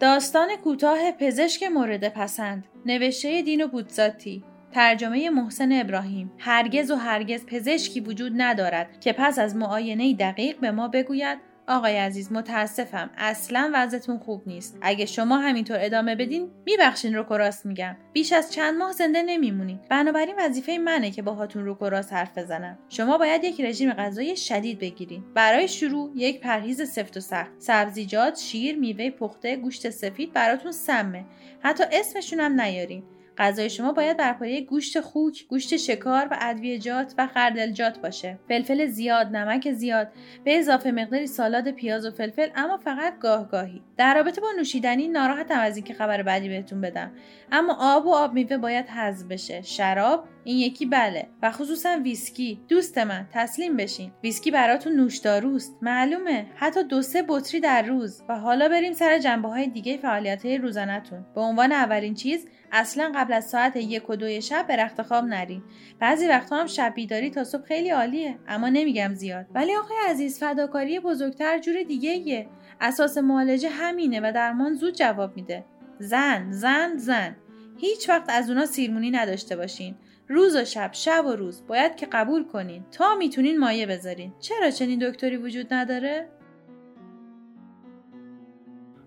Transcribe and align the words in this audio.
داستان 0.00 0.48
کوتاه 0.64 1.12
پزشک 1.12 1.62
مورد 1.62 2.08
پسند. 2.08 2.64
نوشته 2.86 3.42
دینو 3.42 3.68
بودزاتی. 3.68 4.44
ترجمه 4.72 5.30
محسن 5.30 5.72
ابراهیم. 5.72 6.32
هرگز 6.38 6.90
و 6.90 6.94
هرگز 6.94 7.46
پزشکی 7.46 8.00
وجود 8.00 8.32
ندارد 8.36 9.00
که 9.00 9.12
پس 9.12 9.38
از 9.38 9.56
معاینه 9.56 10.14
دقیق 10.14 10.60
به 10.60 10.70
ما 10.70 10.88
بگوید 10.88 11.38
آقای 11.70 11.96
عزیز 11.96 12.32
متاسفم. 12.32 13.10
اصلا 13.18 13.70
وضعتون 13.74 14.18
خوب 14.18 14.42
نیست. 14.46 14.78
اگه 14.82 15.06
شما 15.06 15.38
همینطور 15.38 15.76
ادامه 15.80 16.16
بدین 16.16 16.50
میبخشین 16.66 17.14
رو 17.14 17.36
راست 17.36 17.66
میگم. 17.66 17.96
بیش 18.12 18.32
از 18.32 18.52
چند 18.52 18.78
ماه 18.78 18.92
زنده 18.92 19.22
نمیمونید 19.22 19.88
بنابراین 19.88 20.34
وظیفه 20.38 20.78
منه 20.78 21.10
که 21.10 21.22
باهاتون 21.22 21.64
رو 21.64 21.76
راست 21.80 22.12
حرف 22.12 22.38
بزنم. 22.38 22.78
شما 22.88 23.18
باید 23.18 23.44
یک 23.44 23.60
رژیم 23.60 23.92
غذایی 23.92 24.36
شدید 24.36 24.78
بگیرید 24.78 25.34
برای 25.34 25.68
شروع 25.68 26.12
یک 26.14 26.40
پرهیز 26.40 26.90
سفت 26.90 27.16
و 27.16 27.20
سخت. 27.20 27.50
سبزیجات 27.58 28.38
شیر 28.38 28.78
میوه 28.78 29.10
پخته 29.10 29.56
گوشت 29.56 29.90
سفید 29.90 30.32
براتون 30.32 30.72
سمه. 30.72 31.24
حتی 31.60 31.84
اسمشون 31.92 32.40
هم 32.40 32.60
نیارین. 32.60 33.02
غذای 33.40 33.70
شما 33.70 33.92
باید 33.92 34.16
بر 34.16 34.32
پایه 34.32 34.60
گوشت 34.60 35.00
خوک، 35.00 35.46
گوشت 35.48 35.76
شکار 35.76 36.28
و 36.30 36.38
ادویه‌جات 36.40 37.14
و 37.18 37.26
خردلجات 37.26 37.98
باشه. 37.98 38.38
فلفل 38.48 38.86
زیاد، 38.86 39.26
نمک 39.26 39.72
زیاد، 39.72 40.08
به 40.44 40.58
اضافه 40.58 40.90
مقداری 40.90 41.26
سالاد 41.26 41.70
پیاز 41.70 42.06
و 42.06 42.10
فلفل 42.10 42.48
اما 42.56 42.76
فقط 42.76 43.18
گاهگاهی. 43.18 43.82
در 43.96 44.14
رابطه 44.14 44.40
با 44.40 44.48
نوشیدنی 44.58 45.08
ناراحتم 45.08 45.58
از 45.60 45.76
اینکه 45.76 45.94
خبر 45.94 46.22
بعدی 46.22 46.48
بهتون 46.48 46.80
بدم. 46.80 47.12
اما 47.52 47.76
آب 47.80 48.06
و 48.06 48.14
آب 48.14 48.32
میوه 48.32 48.56
باید 48.56 48.86
حذف 48.86 49.26
بشه. 49.26 49.62
شراب؟ 49.62 50.24
این 50.44 50.58
یکی 50.58 50.86
بله. 50.86 51.28
و 51.42 51.50
خصوصا 51.50 52.00
ویسکی. 52.04 52.60
دوست 52.68 52.98
من 52.98 53.28
تسلیم 53.32 53.76
بشین. 53.76 54.12
ویسکی 54.22 54.50
براتون 54.50 54.92
نوشداروست 54.92 55.78
معلومه. 55.82 56.46
حتی 56.54 56.84
دو 56.84 57.02
سه 57.02 57.24
بطری 57.28 57.60
در 57.60 57.82
روز. 57.82 58.22
و 58.28 58.38
حالا 58.38 58.68
بریم 58.68 58.92
سر 58.92 59.18
جنبه 59.18 59.48
های 59.48 59.66
دیگه 59.66 59.96
فعالیت 59.96 60.46
های 60.46 60.58
روزانهتون. 60.58 61.26
به 61.34 61.40
عنوان 61.40 61.72
اولین 61.72 62.14
چیز 62.14 62.46
اصلا 62.72 63.12
قبل 63.14 63.29
از 63.32 63.50
ساعت 63.50 63.76
یک 63.76 64.10
و 64.10 64.16
دوی 64.16 64.42
شب 64.42 64.66
به 64.66 64.76
رخت 64.76 65.02
خواب 65.02 65.24
نرین. 65.24 65.62
بعضی 66.00 66.28
وقتا 66.28 66.56
هم 66.56 66.66
شب 66.66 66.92
بیداری 66.94 67.30
تا 67.30 67.44
صبح 67.44 67.64
خیلی 67.66 67.90
عالیه 67.90 68.38
اما 68.48 68.68
نمیگم 68.68 69.14
زیاد. 69.14 69.46
ولی 69.54 69.76
آقای 69.76 69.96
عزیز 70.08 70.38
فداکاری 70.38 71.00
بزرگتر 71.00 71.58
جور 71.58 71.82
دیگه 71.82 72.10
ایه. 72.10 72.46
اساس 72.80 73.18
معالجه 73.18 73.68
همینه 73.68 74.20
و 74.20 74.32
درمان 74.34 74.74
زود 74.74 74.94
جواب 74.94 75.36
میده. 75.36 75.64
زن 75.98 76.52
زن 76.52 76.96
زن. 76.96 77.36
هیچ 77.78 78.08
وقت 78.08 78.24
از 78.28 78.50
اونا 78.50 78.66
سیرمونی 78.66 79.10
نداشته 79.10 79.56
باشین. 79.56 79.94
روز 80.28 80.56
و 80.56 80.64
شب 80.64 80.90
شب 80.92 81.26
و 81.26 81.32
روز. 81.32 81.66
باید 81.66 81.96
که 81.96 82.06
قبول 82.06 82.44
کنین. 82.44 82.84
تا 82.92 83.14
می‌تونین 83.14 83.58
مایه 83.58 83.86
بذارین. 83.86 84.32
چرا 84.40 84.70
چنین 84.70 85.10
دکتری 85.10 85.36
وجود 85.36 85.74
نداره؟ 85.74 86.28